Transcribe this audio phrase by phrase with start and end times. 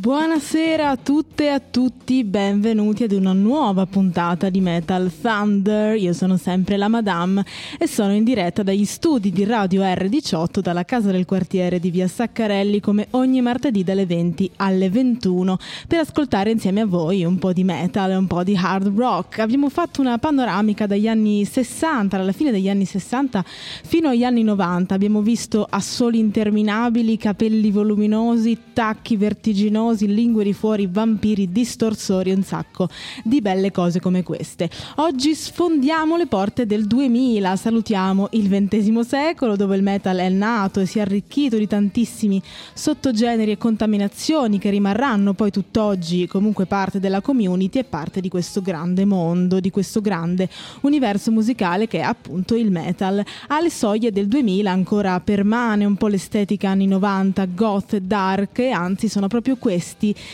[0.00, 5.94] Buonasera a tutte e a tutti, benvenuti ad una nuova puntata di Metal Thunder.
[5.94, 7.44] Io sono sempre la Madame
[7.78, 12.08] e sono in diretta dagli studi di Radio R18 dalla casa del quartiere di via
[12.08, 17.52] Saccarelli come ogni martedì dalle 20 alle 21 per ascoltare insieme a voi un po'
[17.52, 19.40] di metal e un po' di hard rock.
[19.40, 23.44] Abbiamo fatto una panoramica dagli anni 60, alla fine degli anni 60
[23.84, 24.94] fino agli anni 90.
[24.94, 32.88] Abbiamo visto assoli interminabili, capelli voluminosi, tacchi vertiginosi lingue di fuori, vampiri, distorsori, un sacco
[33.24, 34.70] di belle cose come queste.
[34.96, 40.80] Oggi sfondiamo le porte del 2000, salutiamo il XX secolo dove il metal è nato
[40.80, 42.40] e si è arricchito di tantissimi
[42.72, 48.62] sottogeneri e contaminazioni che rimarranno poi tutt'oggi comunque parte della community e parte di questo
[48.62, 50.48] grande mondo, di questo grande
[50.82, 53.24] universo musicale che è appunto il metal.
[53.48, 59.08] Alle soglie del 2000 ancora permane un po' l'estetica anni 90, goth, dark e anzi
[59.08, 59.78] sono proprio questi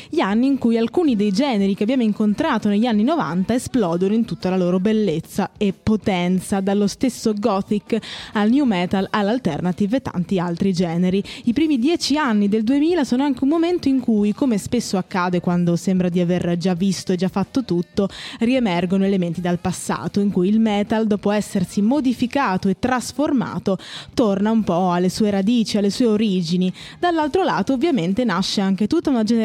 [0.08, 4.24] gli anni in cui alcuni dei generi che abbiamo incontrato negli anni 90 esplodono in
[4.24, 7.98] tutta la loro bellezza e potenza, dallo stesso gothic
[8.32, 11.22] al new metal all'alternative e tanti altri generi.
[11.44, 15.40] I primi dieci anni del 2000 sono anche un momento in cui, come spesso accade
[15.40, 18.08] quando sembra di aver già visto e già fatto tutto,
[18.40, 23.78] riemergono elementi dal passato, in cui il metal, dopo essersi modificato e trasformato,
[24.14, 26.72] torna un po' alle sue radici, alle sue origini.
[26.98, 29.35] Dall'altro lato, ovviamente, nasce anche tutta una generazione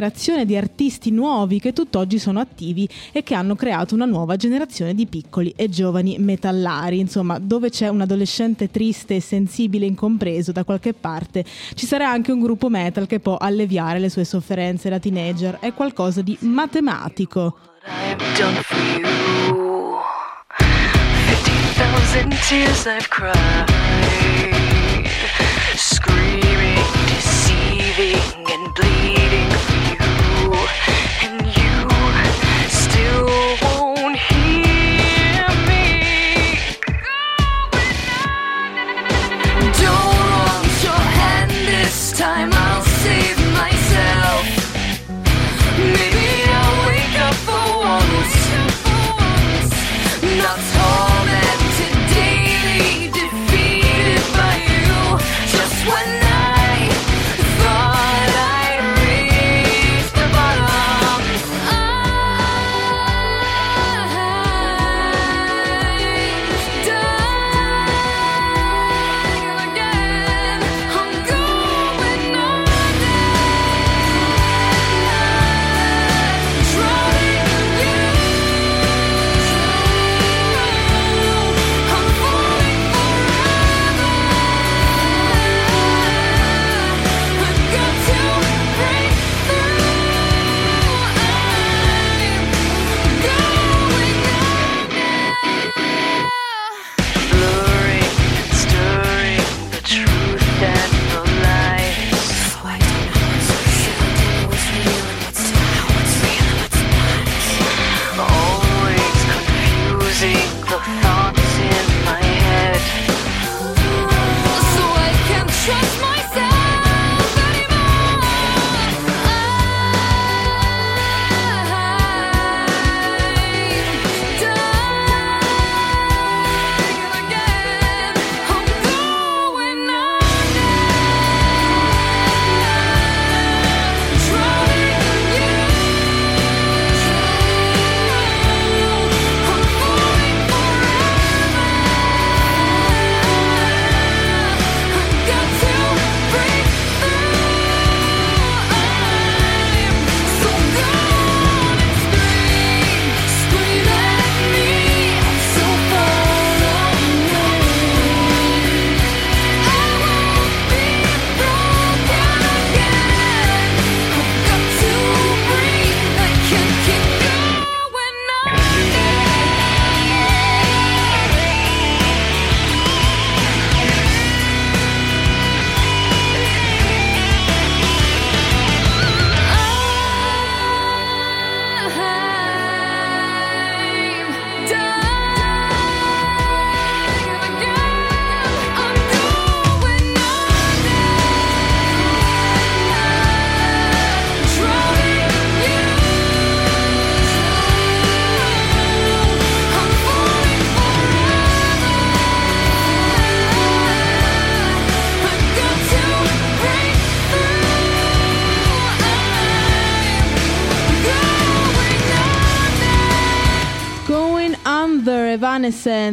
[0.46, 5.06] di artisti nuovi che tutt'oggi sono attivi e che hanno creato una nuova generazione di
[5.08, 7.00] piccoli e giovani metallari.
[7.00, 11.44] Insomma, dove c'è un adolescente triste e sensibile incompreso da qualche parte,
[11.74, 15.58] ci sarà anche un gruppo metal che può alleviare le sue sofferenze da teenager.
[15.60, 17.58] È qualcosa di matematico.
[17.84, 18.22] I've
[28.02, 29.50] hurting and bleeding
[30.48, 31.01] for you.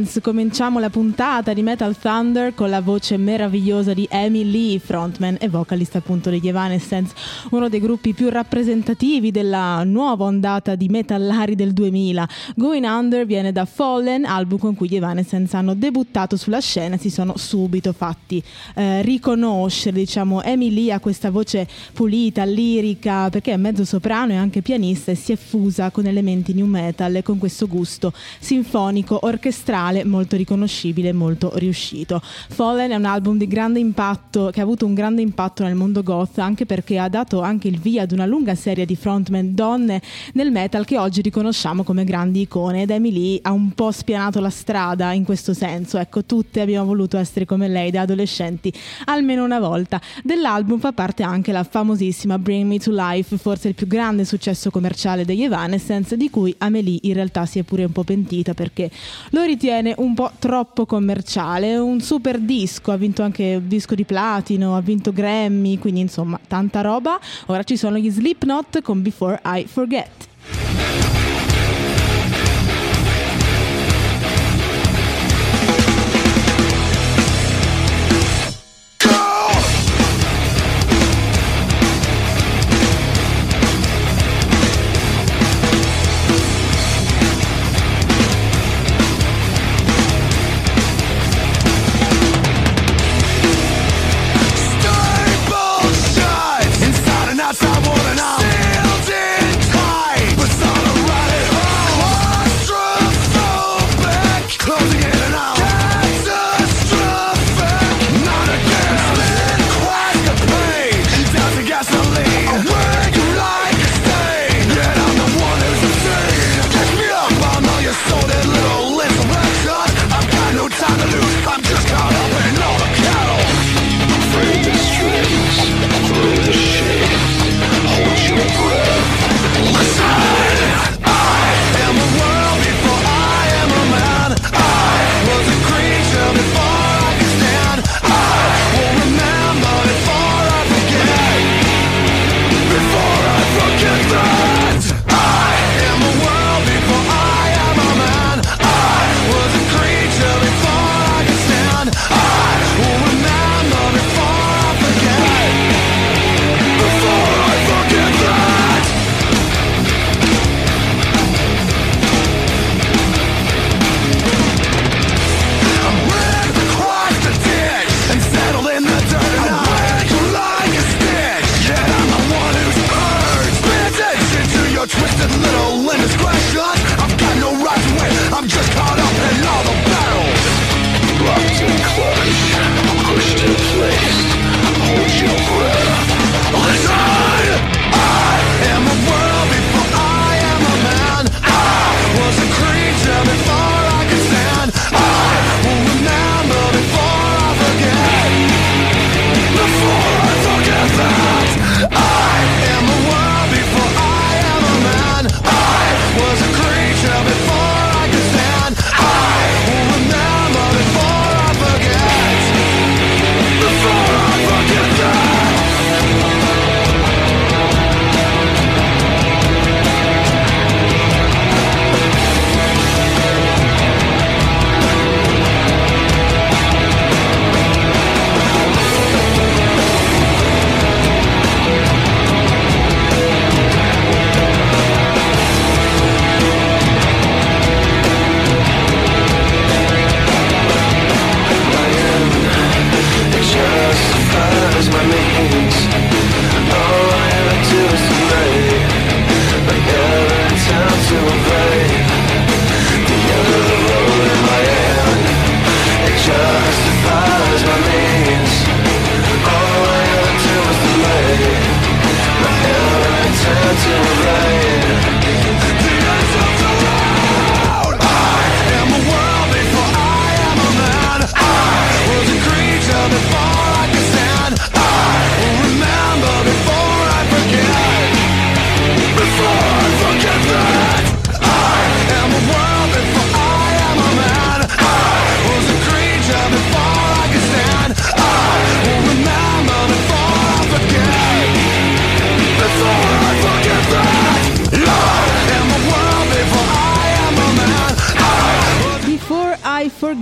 [0.09, 0.21] Evanescence.
[0.21, 5.49] Cominciamo la puntata di Metal Thunder con la voce meravigliosa di Amy Lee, frontman e
[5.49, 7.15] vocalist appunto degli Evanescence,
[7.51, 12.29] uno dei gruppi più rappresentativi della nuova ondata di metallari del 2000.
[12.57, 16.99] Going Under viene da Fallen, album con cui gli Evanescence hanno debuttato sulla scena e
[16.99, 18.43] si sono subito fatti
[18.75, 19.97] eh, riconoscere.
[19.99, 25.13] Diciamo, Amy Lee ha questa voce pulita, lirica, perché è mezzo soprano e anche pianista
[25.13, 30.37] e si è fusa con elementi new metal e con questo gusto sinfonico, orchestrale, molto
[30.37, 32.21] riconoscibile e molto riuscito.
[32.23, 36.03] Fallen è un album di grande impatto, che ha avuto un grande impatto nel mondo
[36.03, 40.01] goth, anche perché ha dato anche il via ad una lunga serie di frontman donne
[40.35, 44.51] nel metal che oggi riconosciamo come grandi icone ed Emily ha un po' spianato la
[44.51, 45.99] strada in questo senso.
[45.99, 48.73] Ecco, tutte abbiamo voluto essere come lei da adolescenti
[49.07, 50.01] almeno una volta.
[50.23, 54.71] Dell'album fa parte anche la famosissima Bring Me to Life, forse il più grande successo
[54.71, 58.91] commerciale degli Evanescence, di cui Amelie in realtà si è pure un po' pentita perché
[59.31, 61.77] lo ritiene un po' troppo commerciale.
[61.77, 66.81] Un super disco, ha vinto anche disco di platino, ha vinto Grammy, quindi insomma tanta
[66.81, 67.19] roba.
[67.47, 71.18] Ora ci sono gli Slipknot con Before I Forget.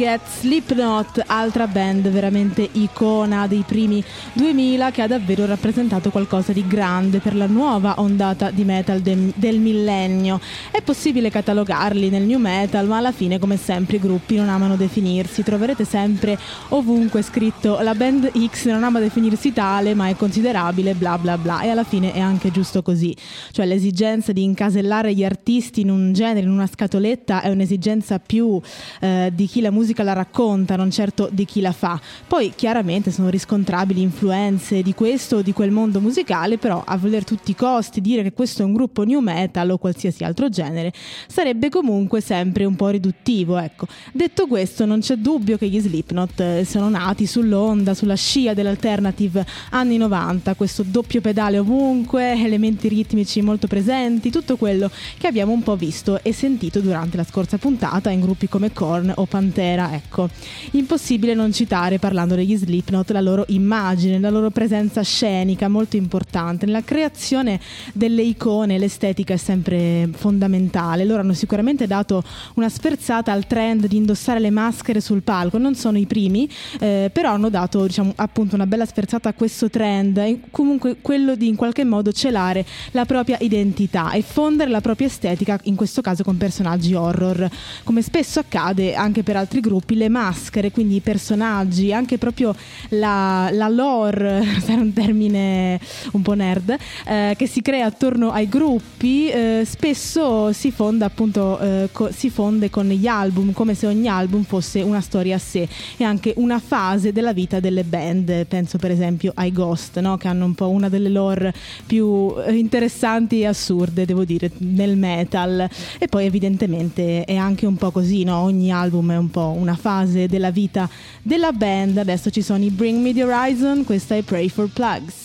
[0.07, 4.01] Forget Slipknot, altra band veramente icona dei primi
[4.35, 9.33] 2000 che ha davvero rappresentato qualcosa di grande per la nuova ondata di metal de-
[9.35, 10.41] del millennio.
[10.71, 14.77] È possibile catalogarli nel new metal, ma alla fine come sempre i gruppi non amano
[14.77, 15.43] definirsi.
[15.43, 21.19] Troverete sempre ovunque scritto la band X non ama definirsi tale, ma è considerabile bla
[21.19, 23.13] bla bla e alla fine è anche giusto così.
[23.51, 28.61] Cioè l'esigenza di incasellare gli artisti in un genere, in una scatoletta è un'esigenza più
[29.01, 32.01] eh, di chi la musica la racconta, non certo di chi la fa.
[32.27, 37.25] Poi chiaramente sono riscontrabili influenze di questo o di quel mondo musicale, però a voler
[37.25, 40.93] tutti i costi dire che questo è un gruppo new metal o qualsiasi altro genere
[41.29, 43.59] sarebbe comunque sempre un po' riduttivo.
[43.59, 43.87] Ecco.
[44.13, 49.47] Detto questo, non c'è dubbio che gli Slipknot eh, sono nati sull'onda, sulla scia dell'alternative
[49.71, 55.63] anni 90, questo doppio pedale ovunque, elementi ritmici molto presenti, tutto quello che abbiamo un
[55.63, 60.29] po' visto e sentito durante la scorsa puntata in gruppi come Korn o Pantera, ecco.
[60.73, 66.67] Impossibile non citare, parlando degli Slipknot, la loro immagine, la loro presenza scenica molto importante.
[66.67, 67.61] Nella creazione
[67.93, 71.05] delle icone l'estetica è sempre fondamentale.
[71.05, 72.23] Loro hanno sicuramente dato
[72.55, 75.59] una sferzata al trend di indossare le maschere sul palco.
[75.59, 76.49] Non sono i primi,
[76.81, 80.51] eh, però hanno dato diciamo, appunto una bella sferzata a questo trend.
[80.51, 85.59] Comunque quello di in qualche modo celare la propria identità e fondere la propria estetica,
[85.65, 87.49] in questo caso con personaggi horror.
[87.85, 92.55] Come spesso accade anche per altri gruppi, le maschere, quindi i personaggi, anche proprio
[92.91, 95.81] la, la lore, è un termine
[96.13, 101.59] un po' nerd, eh, che si crea attorno ai gruppi, eh, spesso si fonda appunto,
[101.59, 105.39] eh, co- si fonde con gli album, come se ogni album fosse una storia a
[105.39, 108.47] sé e anche una fase della vita delle band.
[108.47, 110.17] Penso per esempio ai Ghost, no?
[110.17, 111.55] che hanno un po' una delle lore
[111.87, 115.69] più eh, interessanti e assurde, devo dire, nel metal.
[115.99, 118.39] E poi evidentemente è anche un po' così, no?
[118.39, 120.89] ogni album è un po' una fase della vita
[121.23, 121.97] della band.
[121.99, 125.25] Adesso ci sono i Bring Me the Horizon, questa è Pray for Plugs.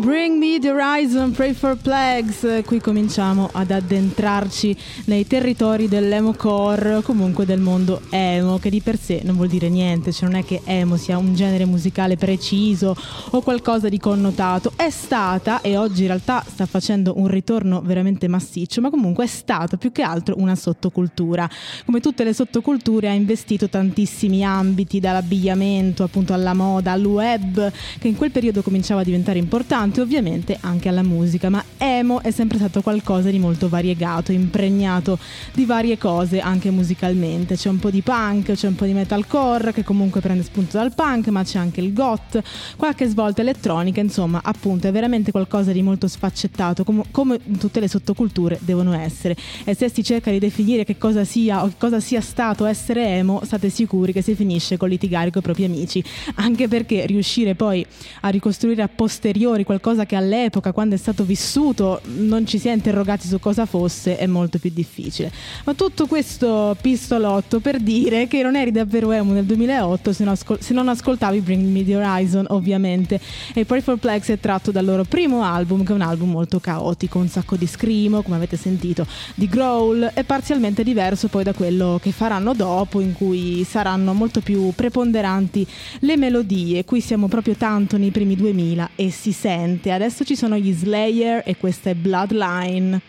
[0.00, 2.62] Bring me the horizon, pray for plagues.
[2.64, 8.98] Qui cominciamo ad addentrarci nei territori dell'emo core, comunque del mondo emo, che di per
[8.98, 12.96] sé non vuol dire niente, cioè non è che emo sia un genere musicale preciso
[13.32, 14.72] o qualcosa di connotato.
[14.74, 19.28] È stata, e oggi in realtà sta facendo un ritorno veramente massiccio, ma comunque è
[19.28, 21.46] stata più che altro una sottocultura.
[21.84, 28.08] Come tutte le sottoculture ha investito tantissimi ambiti, dall'abbigliamento appunto alla moda, al web, che
[28.08, 32.58] in quel periodo cominciava a diventare importante ovviamente anche alla musica, ma emo è sempre
[32.58, 35.18] stato qualcosa di molto variegato, impregnato
[35.52, 37.56] di varie cose anche musicalmente.
[37.56, 40.94] C'è un po' di punk, c'è un po' di metalcore che comunque prende spunto dal
[40.94, 42.40] punk, ma c'è anche il goth,
[42.76, 47.88] qualche svolta elettronica, insomma, appunto è veramente qualcosa di molto sfaccettato, com- come tutte le
[47.88, 49.36] sottoculture devono essere.
[49.64, 53.06] E se si cerca di definire che cosa sia o che cosa sia stato essere
[53.06, 56.02] emo, state sicuri che si finisce con litigare con i propri amici,
[56.36, 57.84] anche perché riuscire poi
[58.20, 62.72] a ricostruire a posteriori qualcosa che all'epoca, quando è stato vissuto, non ci si è
[62.72, 65.32] interrogati su cosa fosse, è molto più difficile.
[65.64, 70.32] Ma tutto questo pistolotto per dire che non eri davvero emo nel 2008 se non,
[70.34, 73.20] ascol- se non ascoltavi Bring Me The Horizon, ovviamente.
[73.54, 76.60] E Pray for Plex è tratto dal loro primo album, che è un album molto
[76.60, 81.52] caotico, un sacco di scrimo, come avete sentito, di growl, e parzialmente diverso poi da
[81.52, 85.66] quello che faranno dopo, in cui saranno molto più preponderanti
[86.00, 86.84] le melodie.
[86.84, 89.92] Qui siamo proprio tanto nei primi 2000 e si sente sente.
[89.92, 93.00] Adesso ci sono gli Slayer e questa è Bloodline.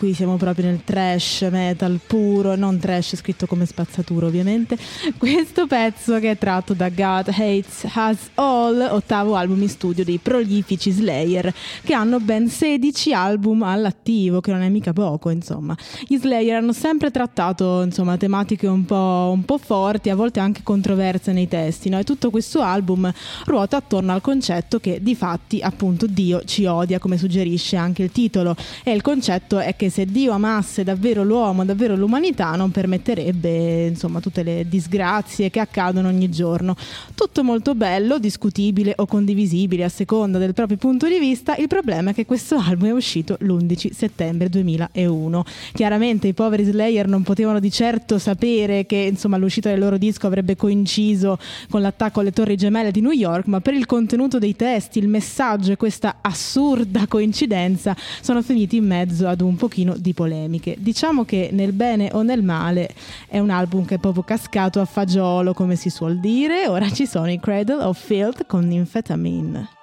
[0.00, 4.76] Qui siamo proprio nel trash metal puro, non trash scritto come spazzatura ovviamente.
[5.16, 10.18] Questo pezzo che è tratto da God Hates Us All, ottavo album in studio dei
[10.18, 15.76] prolifici Slayer, che hanno ben 16 album all'attivo, che non è mica poco, insomma.
[16.08, 20.62] Gli Slayer hanno sempre trattato, insomma, tematiche un po', un po forti, a volte anche
[20.64, 22.00] controverse nei testi, no?
[22.00, 23.12] E tutto questo album
[23.44, 28.10] ruota attorno al concetto che di fatti, appunto, Dio ci odia, come suggerisce anche il
[28.10, 28.56] titolo.
[28.82, 34.20] E il concetto è che se Dio amasse davvero l'uomo, davvero l'umanità, non permetterebbe insomma
[34.20, 36.76] tutte le disgrazie che accadono ogni giorno.
[37.14, 41.56] Tutto molto bello, discutibile o condivisibile a seconda del proprio punto di vista.
[41.56, 45.44] Il problema è che questo album è uscito l'11 settembre 2001.
[45.72, 50.26] Chiaramente i poveri Slayer non potevano di certo sapere che insomma l'uscita del loro disco
[50.26, 51.38] avrebbe coinciso
[51.68, 55.08] con l'attacco alle torri gemelle di New York, ma per il contenuto dei testi, il
[55.08, 60.69] messaggio e questa assurda coincidenza sono finiti in mezzo ad un pochino di polemiche.
[60.78, 62.94] Diciamo che nel bene o nel male
[63.26, 66.66] è un album che è proprio cascato a fagiolo, come si suol dire.
[66.68, 69.79] Ora ci sono i Cradle of Filth con Infetamine.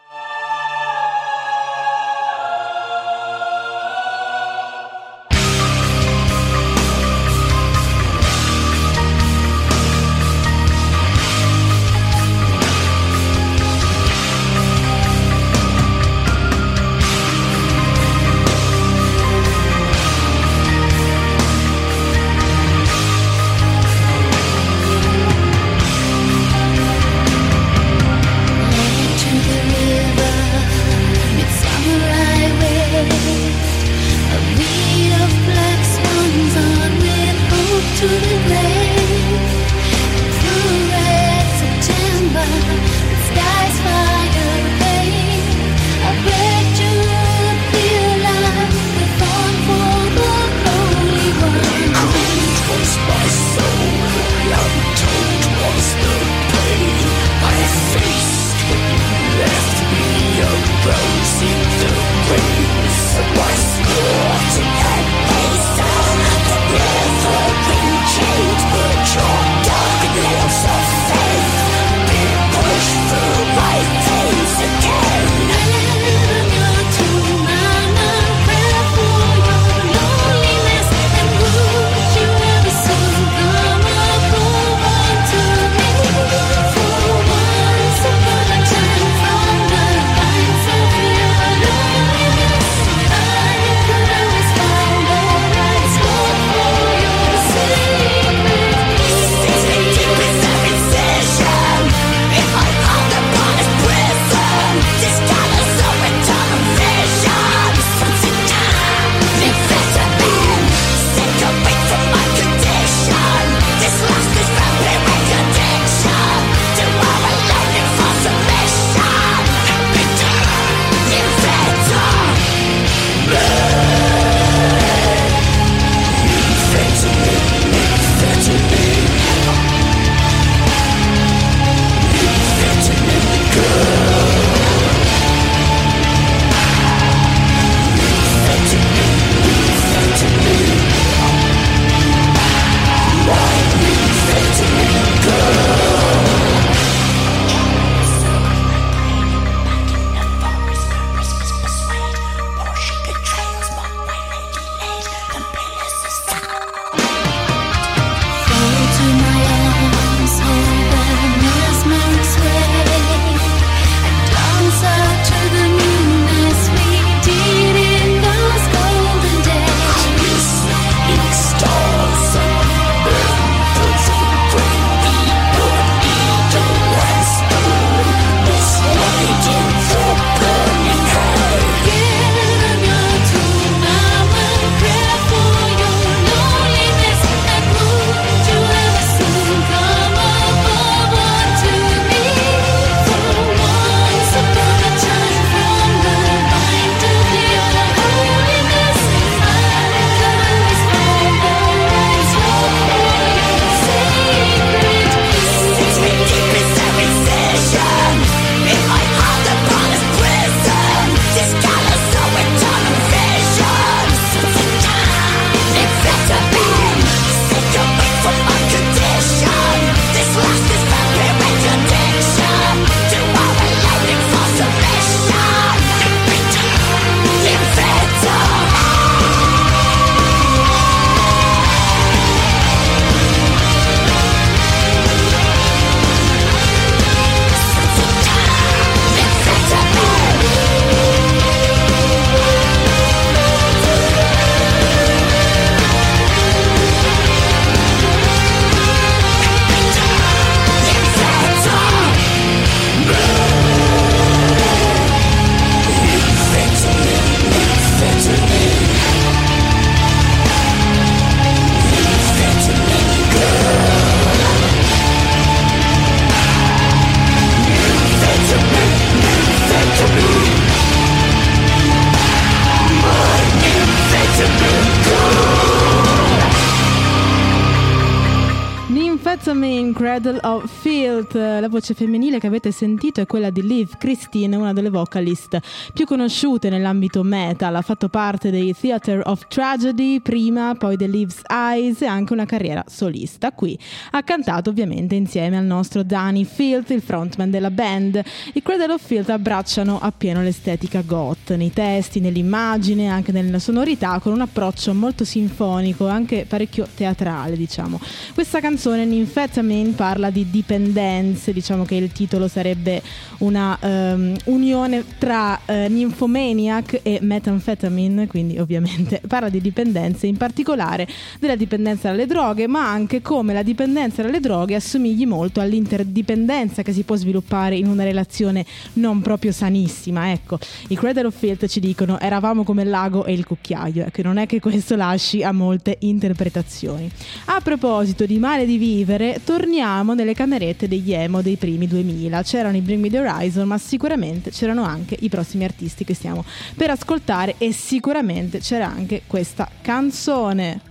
[281.68, 285.60] La voce femminile che avete sentito è quella di Liv Christine, una delle vocalist
[285.94, 287.76] più conosciute nell'ambito metal.
[287.76, 292.46] Ha fatto parte dei Theater of Tragedy prima, poi The Liv's Eyes e anche una
[292.46, 293.52] carriera solista.
[293.52, 293.78] Qui
[294.12, 298.22] ha cantato ovviamente insieme al nostro Danny Filth, il frontman della band.
[298.54, 304.32] I Cradle of Filth abbracciano appieno l'estetica goth, nei testi, nell'immagine, anche nella sonorità, con
[304.32, 308.00] un approccio molto sinfonico, anche parecchio teatrale, diciamo.
[308.34, 313.02] Questa canzone Nymphetamine parla di dipendenze, diciamo che il titolo sarebbe
[313.40, 321.08] una um, unione tra uh, Nymphomaniac e Methamphetamine, quindi ovviamente parla di dipendenze, in particolare
[321.40, 326.94] della dipendenza dalle droghe, ma anche come la dipendenza dalle droghe assomigli molto all'interdipendenza che
[326.94, 330.32] si può sviluppare in una relazione non proprio sanissima.
[330.32, 334.22] Ecco, i Cradle of Filth ci dicono eravamo come il lago e il cucchiaio, ecco,
[334.22, 337.10] non è che questo lasci a molte interpretazioni.
[337.46, 342.44] A proposito di male di vivere, torniamo nelle camerette degli emo dei primi 2000.
[342.44, 346.44] C'erano i Bring Me The Horizon, ma sicuramente c'erano anche i prossimi artisti che stiamo
[346.76, 350.82] per ascoltare e sicuramente c'era anche questa canzone.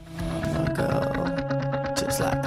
[1.95, 2.47] Just like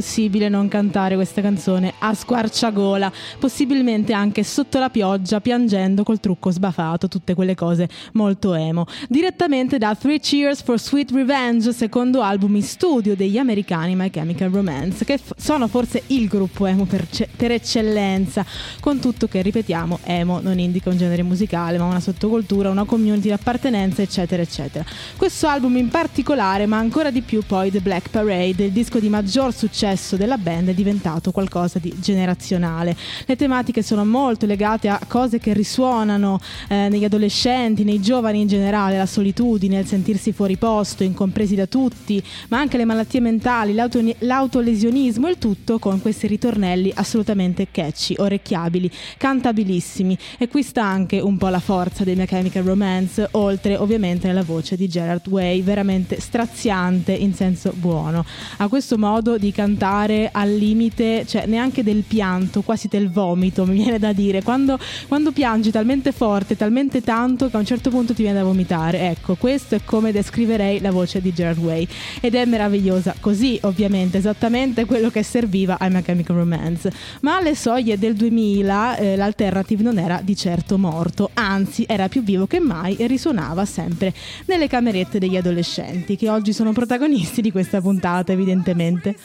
[0.00, 0.57] Romance.
[0.68, 7.34] Cantare questa canzone a squarciagola, possibilmente anche sotto la pioggia, piangendo col trucco sbafato, tutte
[7.34, 8.86] quelle cose molto emo.
[9.08, 14.50] Direttamente da Three Cheers for Sweet Revenge, secondo album in studio degli americani My Chemical
[14.50, 18.44] Romance, che f- sono forse il gruppo emo per, ce- per eccellenza,
[18.80, 23.28] con tutto che, ripetiamo, emo non indica un genere musicale, ma una sottocultura, una community
[23.28, 24.84] di appartenenza, eccetera, eccetera.
[25.16, 29.08] Questo album in particolare, ma ancora di più poi The Black Parade, il disco di
[29.08, 32.96] maggior successo della band, è diventato qualcosa di generazionale.
[33.24, 38.48] Le tematiche sono molto legate a cose che risuonano eh, negli adolescenti, nei giovani in
[38.48, 43.74] generale, la solitudine, il sentirsi fuori posto, incompresi da tutti, ma anche le malattie mentali,
[43.74, 50.18] l'auto- l'autolesionismo, il tutto con questi ritornelli assolutamente catchy, orecchiabili, cantabilissimi.
[50.38, 54.42] E qui sta anche un po' la forza dei My Chemical Romance, oltre ovviamente nella
[54.42, 58.24] voce di Gerard Way, veramente straziante in senso buono.
[58.58, 63.74] Ha questo modo di cantare al limite, cioè neanche del pianto, quasi del vomito, mi
[63.76, 64.42] viene da dire.
[64.42, 68.44] Quando, quando piangi talmente forte, talmente tanto che a un certo punto ti viene da
[68.44, 69.10] vomitare.
[69.10, 71.86] Ecco, questo è come descriverei la voce di Gerard Way.
[72.20, 76.90] Ed è meravigliosa così, ovviamente, esattamente quello che serviva ai My Chemical Romance.
[77.20, 82.22] Ma alle soglie del 2000 eh, l'alternative non era di certo morto, anzi era più
[82.22, 84.14] vivo che mai e risuonava sempre
[84.46, 89.16] nelle camerette degli adolescenti, che oggi sono protagonisti di questa puntata, evidentemente.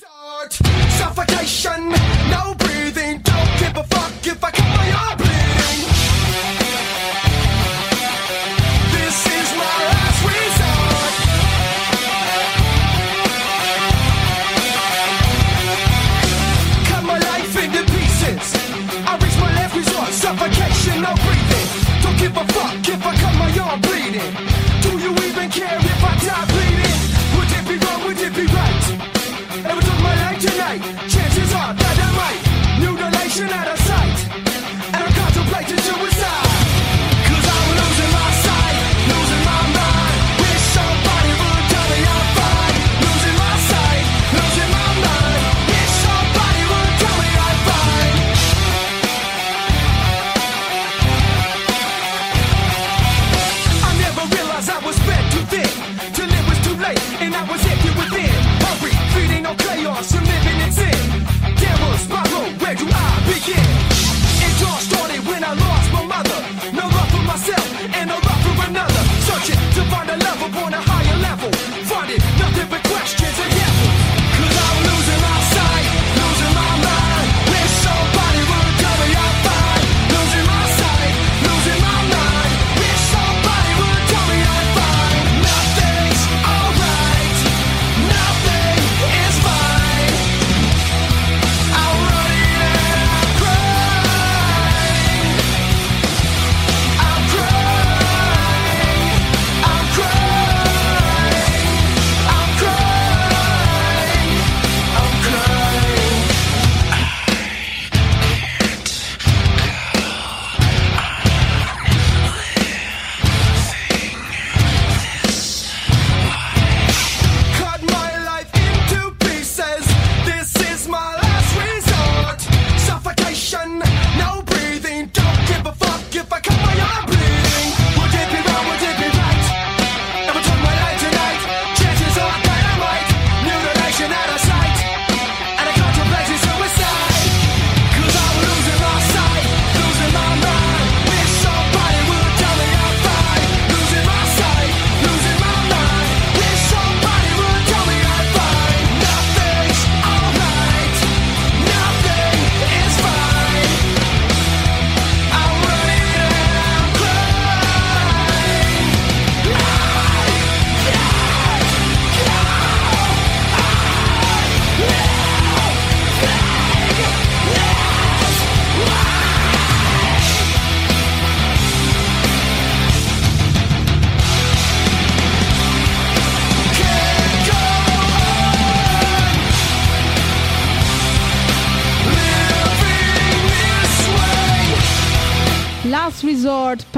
[0.49, 1.89] Suffocation,
[2.29, 3.21] no breathing.
[3.21, 5.22] Don't give a fuck if I cut my arm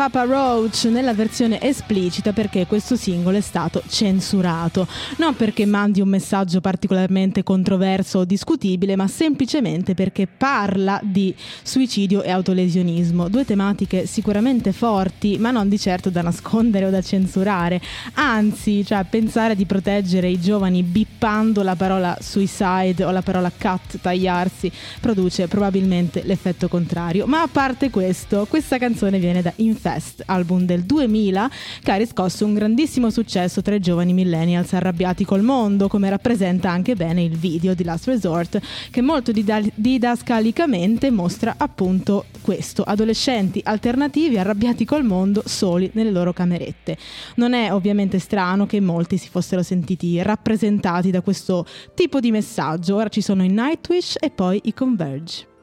[0.06, 4.88] Papa Roach nella versione esplicita perché questo singolo è stato censurato.
[5.18, 11.34] Non perché mandi un messaggio particolarmente controverso o discutibile, ma semplicemente perché parla di
[11.64, 13.30] suicidio e autolesionismo.
[13.30, 17.82] Due tematiche sicuramente forti, ma non di certo da nascondere o da censurare.
[18.14, 24.00] Anzi, cioè pensare di proteggere i giovani bippando la parola suicide o la parola cut,
[24.00, 27.26] tagliarsi, produce probabilmente l'effetto contrario.
[27.26, 29.52] Ma a parte questo, questa canzone viene da
[29.96, 31.50] Infest, album del 2000
[31.82, 36.70] che ha riscosso un grandissimo successo tra i giovani millennials arrabbiati col mondo, come rappresenta
[36.70, 38.60] anche bene il video di Last Resort,
[38.92, 46.34] che molto dida- didascalicamente mostra appunto questo, adolescenti alternativi arrabbiati col mondo soli nelle loro
[46.34, 46.98] camerette.
[47.36, 52.96] Non è ovviamente strano che molti si fossero sentiti rappresentati da questo tipo di messaggio.
[52.96, 55.55] Ora ci sono i Nightwish e poi i Converge.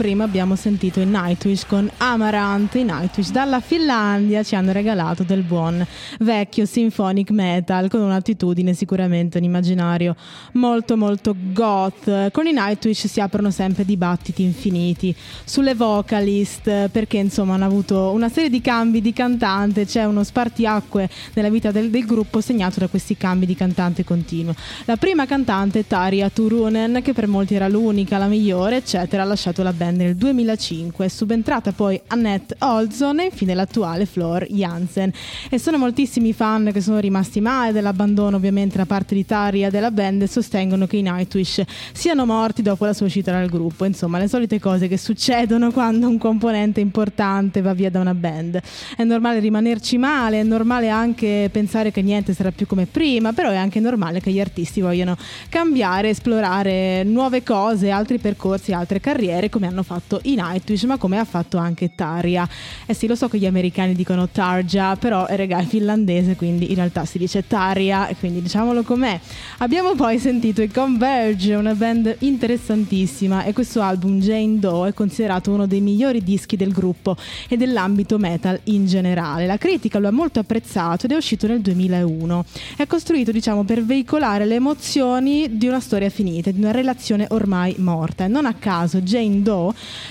[0.00, 2.74] Prima abbiamo sentito i Nightwish con Amaranth.
[2.76, 5.86] I Nightwish dalla Finlandia ci hanno regalato del buon
[6.20, 10.16] vecchio symphonic metal con un'attitudine sicuramente un immaginario
[10.52, 12.30] molto molto goth.
[12.30, 18.30] Con i Nightwish si aprono sempre dibattiti infiniti sulle vocalist perché insomma hanno avuto una
[18.30, 22.86] serie di cambi di cantante, c'è uno spartiacque nella vita del, del gruppo segnato da
[22.88, 24.54] questi cambi di cantante continuo.
[24.86, 29.62] La prima cantante Tarja Turunen che per molti era l'unica, la migliore, eccetera, ha lasciato
[29.62, 31.04] la band nel 2005.
[31.04, 35.12] È subentrata poi Annette Olson e infine l'attuale Flor Jansen.
[35.48, 39.90] E sono moltissimi fan che sono rimasti male dell'abbandono ovviamente da parte di Tarja della
[39.90, 41.62] band e sostengono che i Nightwish
[41.92, 43.84] siano morti dopo la sua uscita dal gruppo.
[43.84, 48.60] Insomma, le solite cose che succedono quando un componente importante va via da una band.
[48.96, 53.50] È normale rimanerci male, è normale anche pensare che niente sarà più come prima, però
[53.50, 55.16] è anche normale che gli artisti vogliano
[55.48, 61.18] cambiare, esplorare nuove cose, altri percorsi, altre carriere, come hanno fatto i Nightwish, ma come
[61.18, 62.48] ha fatto anche Tarja.
[62.86, 66.70] Eh sì, lo so che gli americani dicono Tarja, però eh, regà, è finlandese, quindi
[66.70, 69.18] in realtà si dice Tarja, e quindi diciamolo com'è.
[69.58, 75.52] Abbiamo poi sentito i Converge, una band interessantissima, e questo album Jane Doe è considerato
[75.52, 77.16] uno dei migliori dischi del gruppo
[77.48, 79.46] e dell'ambito metal in generale.
[79.46, 82.44] La critica lo ha molto apprezzato ed è uscito nel 2001.
[82.76, 87.74] È costruito, diciamo, per veicolare le emozioni di una storia finita, di una relazione ormai
[87.78, 88.24] morta.
[88.24, 89.59] E non a caso Jane Doe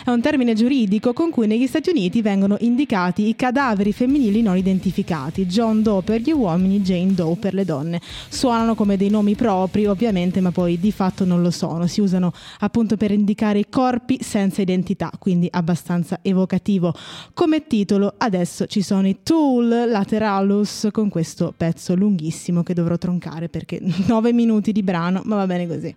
[0.06, 4.58] è un termine giuridico con cui negli Stati Uniti vengono indicati i cadaveri femminili non
[4.58, 5.46] identificati.
[5.46, 8.00] John Doe per gli uomini, Jane Doe per le donne.
[8.30, 11.88] Suonano come dei nomi propri, ovviamente, ma poi di fatto non lo sono.
[11.88, 16.94] Si usano appunto per indicare i corpi senza identità, quindi abbastanza evocativo.
[17.34, 23.50] Come titolo adesso ci sono i Tool Lateralus con questo pezzo lunghissimo che dovrò troncare
[23.50, 25.96] perché 9 minuti di brano, ma va bene così.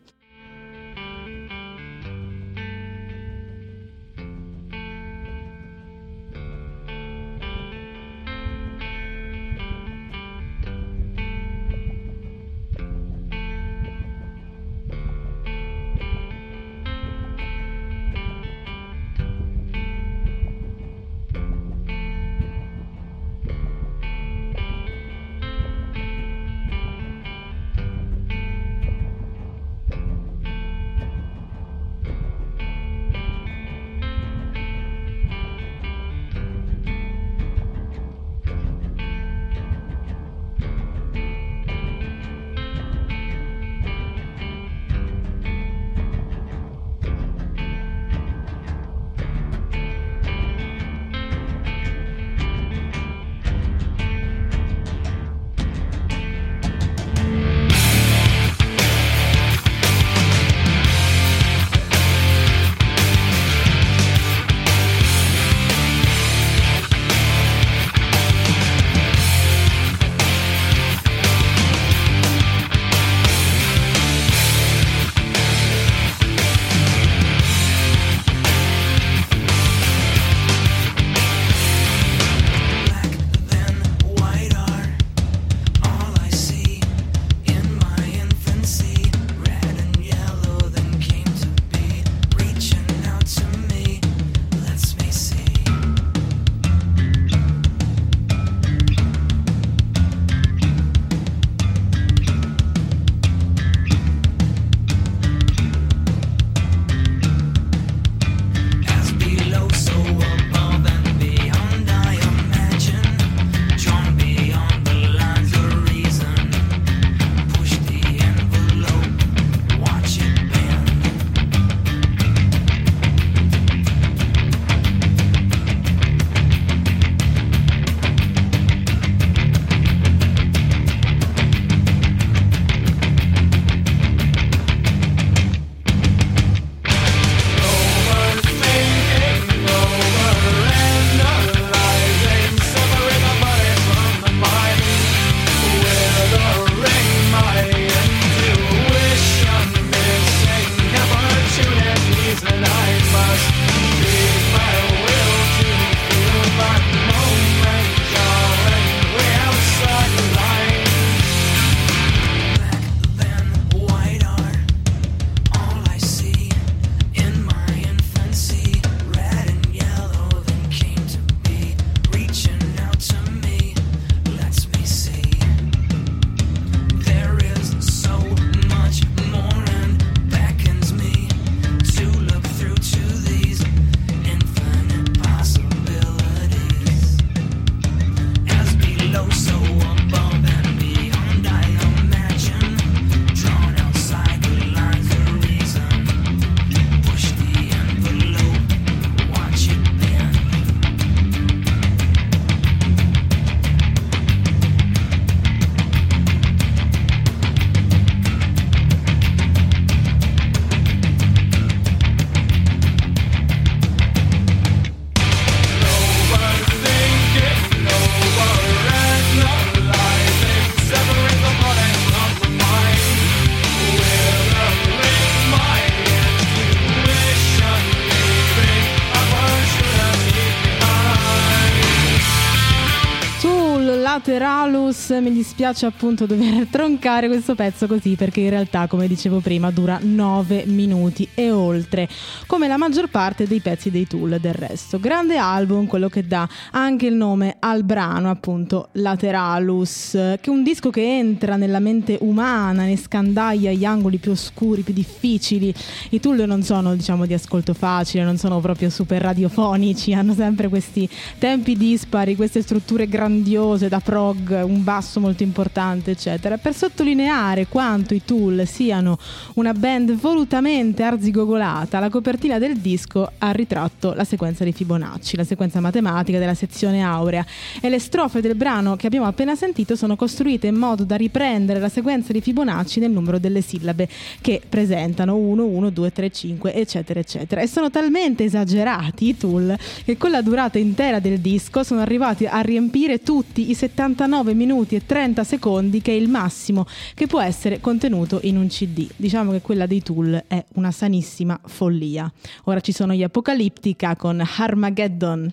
[234.93, 239.71] Lateralus, mi dispiace appunto dover troncare questo pezzo così perché in realtà come dicevo prima
[239.71, 242.09] dura 9 minuti e oltre,
[242.47, 245.01] come la maggior parte dei pezzi dei Tool del resto.
[245.01, 250.63] Grande album, quello che dà anche il nome al brano appunto Lateralus, che è un
[250.63, 255.73] disco che entra nella mente umana, ne scandaglia gli angoli più oscuri, più difficili.
[256.11, 260.69] I Tool non sono diciamo di ascolto facile, non sono proprio super radiofonici, hanno sempre
[260.69, 267.67] questi tempi dispari, queste strutture grandiose da prog, un basso molto importante, eccetera, per sottolineare
[267.67, 269.19] quanto i Tool siano
[269.55, 271.99] una band volutamente arzigogolata.
[271.99, 277.03] La copertina del disco ha ritratto la sequenza di Fibonacci, la sequenza matematica della sezione
[277.03, 277.45] aurea
[277.81, 281.79] e le strofe del brano che abbiamo appena sentito sono costruite in modo da riprendere
[281.79, 284.09] la sequenza di Fibonacci nel numero delle sillabe
[284.41, 287.61] che presentano 1, 1, 2, 3, 5, eccetera, eccetera.
[287.61, 292.47] E sono talmente esagerati i Tool che con la durata intera del disco sono arrivati
[292.47, 297.41] a riempire tutti i 79 minuti e 30 secondi che è il massimo che può
[297.41, 299.09] essere contenuto in un CD.
[299.15, 302.33] Diciamo che quella dei Tool è una sanissima follia.
[302.65, 305.51] Ora ci sono gli Apocalittica con Armageddon.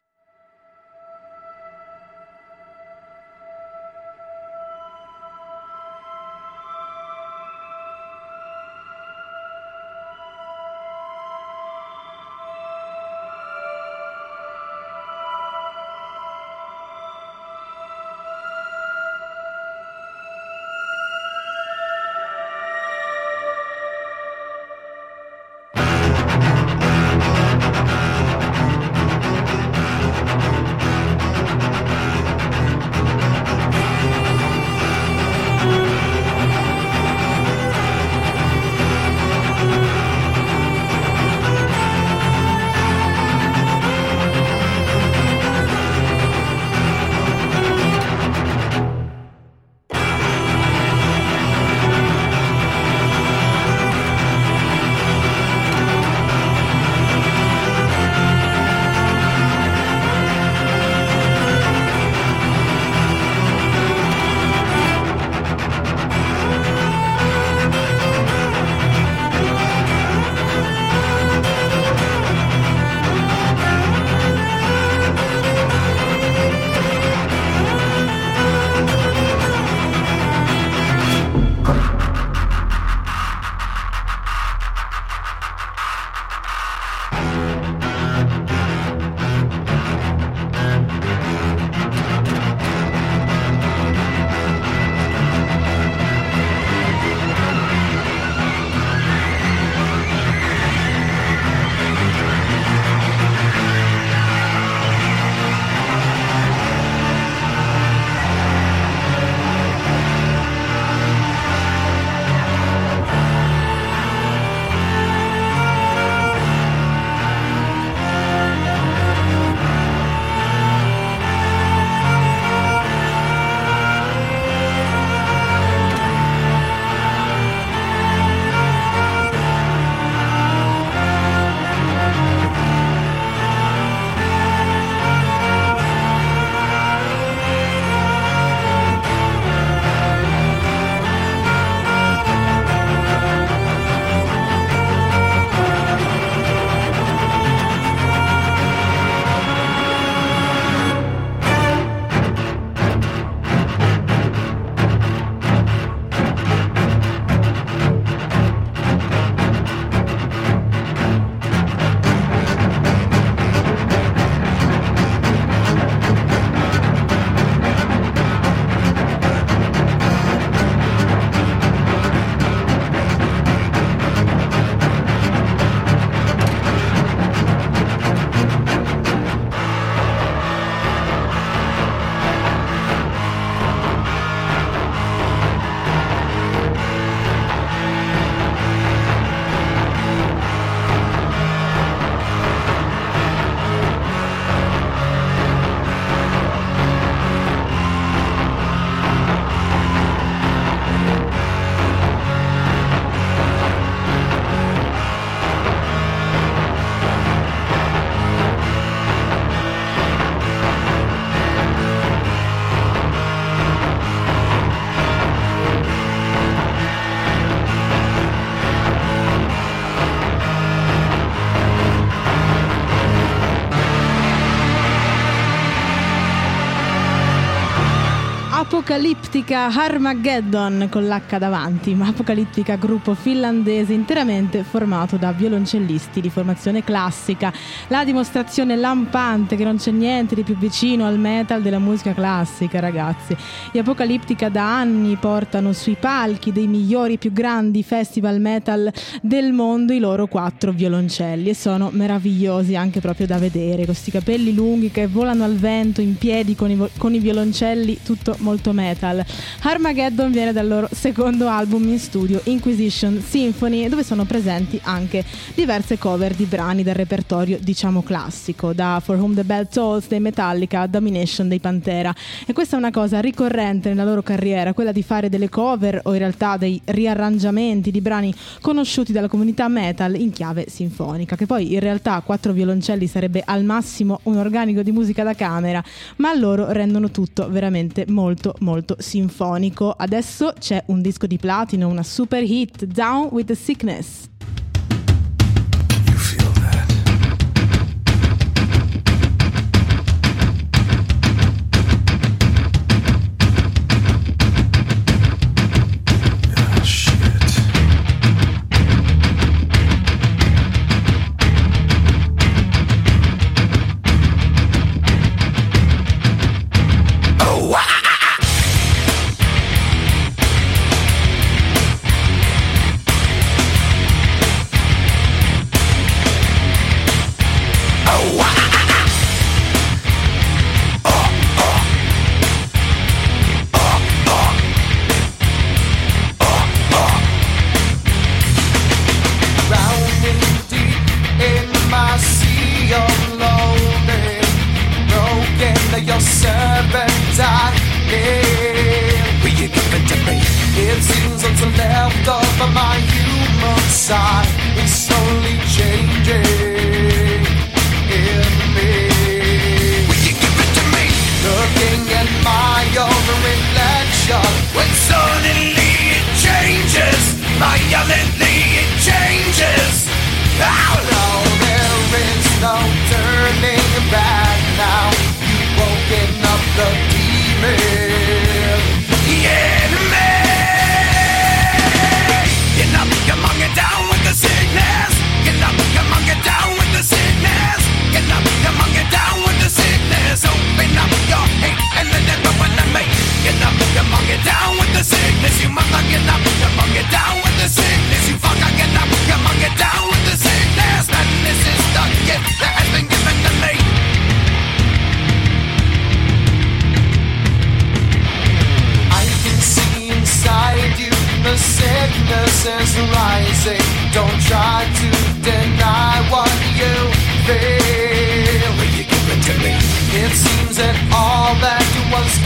[229.30, 236.84] Apocalittica Armageddon con l'H davanti, ma Apocalittica gruppo finlandese interamente formato da violoncellisti di formazione
[236.84, 237.54] classica.
[237.90, 242.80] La dimostrazione lampante che non c'è niente di più vicino al metal della musica classica,
[242.80, 243.38] ragazzi.
[243.72, 249.54] Gli Apocalittica da anni portano sui palchi dei migliori e più grandi festival metal del
[249.54, 254.90] mondo i loro quattro violoncelli e sono meravigliosi anche proprio da vedere, questi capelli lunghi
[254.90, 259.18] che volano al vento in piedi con i, con i violoncelli, tutto molto metal.
[259.62, 265.24] Armageddon viene dal loro secondo album in studio, Inquisition Symphony, dove sono presenti anche
[265.56, 270.20] diverse cover di brani del repertorio diciamo classico, da For Whom the Bell Tolls dei
[270.20, 272.14] Metallica a Domination dei Pantera.
[272.46, 276.14] E questa è una cosa ricorrente nella loro carriera, quella di fare delle cover o
[276.14, 281.74] in realtà dei riarrangiamenti di brani conosciuti dalla comunità metal in chiave sinfonica, che poi
[281.74, 285.84] in realtà a quattro violoncelli sarebbe al massimo un organico di musica da camera,
[286.18, 289.92] ma loro rendono tutto veramente molto molto sinfonico.
[289.92, 294.30] Adesso c'è un disco di platino, una super hit, Down with the Sickness.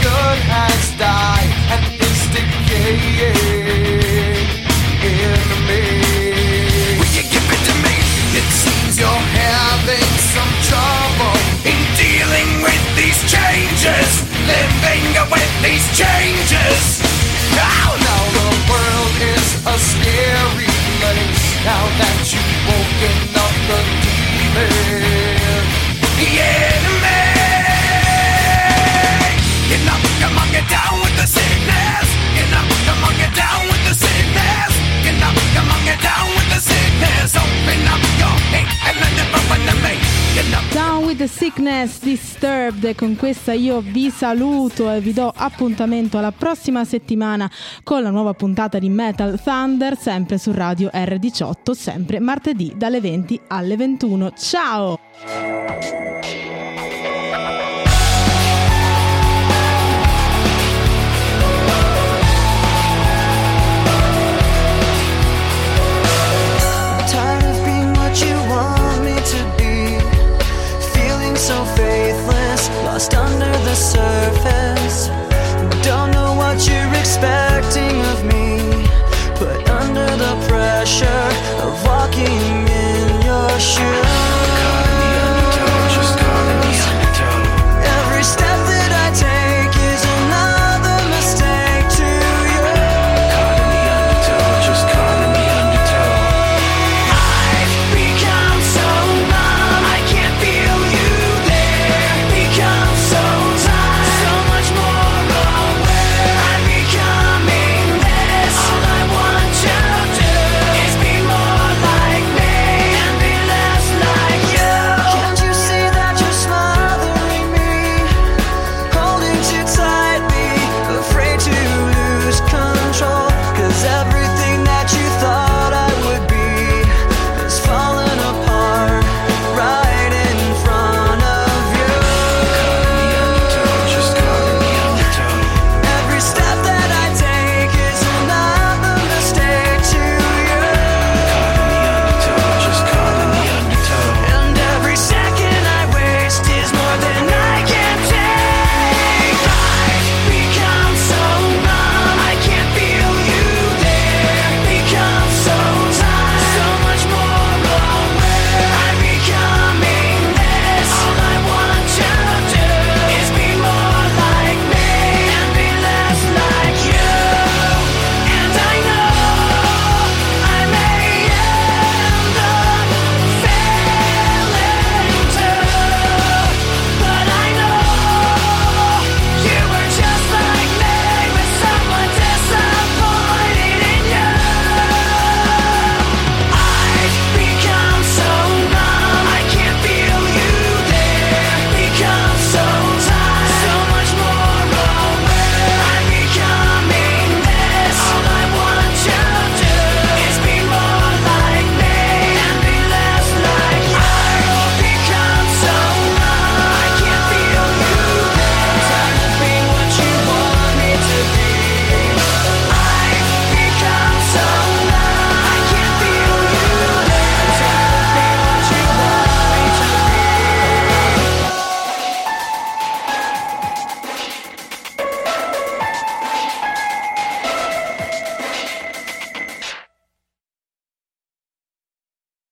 [0.04, 0.73] Good
[40.72, 42.96] Down with the Sickness Disturbed.
[42.96, 47.48] Con questa io vi saluto e vi do appuntamento alla prossima settimana
[47.84, 53.42] con la nuova puntata di Metal Thunder sempre su Radio R18 sempre martedì dalle 20
[53.46, 54.98] alle 21 ciao
[73.04, 75.33] Feeling so faithless, lost under the surface.